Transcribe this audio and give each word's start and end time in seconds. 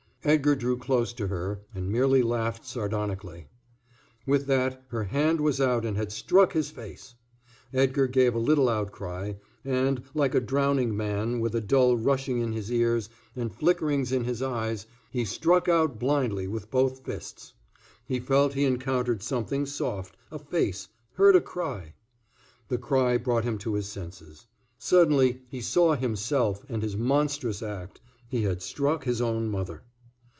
Edgar 0.23 0.53
drew 0.55 0.77
close 0.77 1.13
to 1.13 1.29
her 1.29 1.61
and 1.73 1.89
merely 1.91 2.21
laughed 2.21 2.63
sardonically. 2.63 3.47
With 4.27 4.45
that 4.45 4.83
her 4.89 5.05
hand 5.05 5.41
was 5.41 5.59
out 5.59 5.83
and 5.83 5.97
had 5.97 6.11
struck 6.11 6.53
his 6.53 6.69
face. 6.69 7.15
Edgar 7.73 8.05
gave 8.05 8.35
a 8.35 8.37
little 8.37 8.69
outcry, 8.69 9.33
and, 9.65 10.03
like 10.13 10.35
a 10.35 10.39
drowning 10.39 10.95
man, 10.95 11.39
with 11.39 11.55
a 11.55 11.59
dull 11.59 11.97
rushing 11.97 12.37
in 12.37 12.53
his 12.53 12.71
ears 12.71 13.09
and 13.35 13.51
flickerings 13.51 14.11
in 14.11 14.23
his 14.25 14.43
eyes, 14.43 14.85
he 15.09 15.25
struck 15.25 15.67
out 15.67 15.97
blindly 15.97 16.47
with 16.47 16.69
both 16.69 16.99
fists. 17.03 17.55
He 18.05 18.19
felt 18.19 18.53
he 18.53 18.63
encountered 18.65 19.23
something 19.23 19.65
soft, 19.65 20.15
a 20.29 20.37
face, 20.37 20.87
heard 21.15 21.35
a 21.35 21.41
cry.... 21.41 21.95
The 22.67 22.77
cry 22.77 23.17
brought 23.17 23.43
him 23.43 23.57
to 23.57 23.73
his 23.73 23.87
senses. 23.89 24.45
Suddenly 24.77 25.41
he 25.49 25.61
saw 25.61 25.95
himself 25.95 26.63
and 26.69 26.83
his 26.83 26.95
monstrous 26.95 27.63
act 27.63 28.01
he 28.29 28.43
had 28.43 28.61
struck 28.61 29.03
his 29.05 29.19
own 29.19 29.49
mother. 29.49 29.81